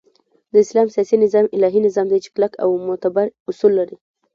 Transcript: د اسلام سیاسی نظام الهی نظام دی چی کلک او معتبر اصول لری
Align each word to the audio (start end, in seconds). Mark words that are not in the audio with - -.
د 0.51 0.53
اسلام 0.65 0.87
سیاسی 0.95 1.15
نظام 1.25 1.45
الهی 1.55 1.79
نظام 1.87 2.05
دی 2.09 2.17
چی 2.23 2.29
کلک 2.35 2.51
او 2.63 2.69
معتبر 2.87 3.27
اصول 3.49 3.71
لری 3.79 3.95